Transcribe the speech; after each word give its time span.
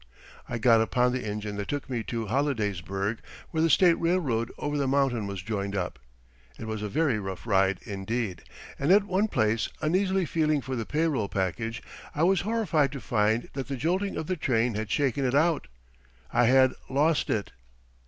I 0.49 0.57
got 0.57 0.81
upon 0.81 1.11
the 1.13 1.23
engine 1.27 1.57
that 1.57 1.67
took 1.67 1.87
me 1.87 2.01
to 2.05 2.25
Hollidaysburg 2.25 3.19
where 3.51 3.61
the 3.61 3.69
State 3.69 3.93
railroad 3.99 4.51
over 4.57 4.75
the 4.75 4.87
mountain 4.87 5.27
was 5.27 5.43
joined 5.43 5.75
up. 5.75 5.99
It 6.57 6.65
was 6.65 6.81
a 6.81 6.89
very 6.89 7.19
rough 7.19 7.45
ride, 7.45 7.79
indeed, 7.85 8.41
and 8.79 8.91
at 8.91 9.03
one 9.03 9.27
place, 9.27 9.69
uneasily 9.79 10.25
feeling 10.25 10.59
for 10.59 10.75
the 10.75 10.87
pay 10.87 11.05
roll 11.05 11.29
package, 11.29 11.83
I 12.15 12.23
was 12.23 12.41
horrified 12.41 12.91
to 12.93 12.99
find 12.99 13.49
that 13.53 13.67
the 13.67 13.77
jolting 13.77 14.17
of 14.17 14.25
the 14.25 14.35
train 14.37 14.73
had 14.73 14.89
shaken 14.89 15.23
it 15.23 15.35
out. 15.35 15.67
I 16.33 16.45
had 16.45 16.73
lost 16.89 17.29
it! 17.29 17.51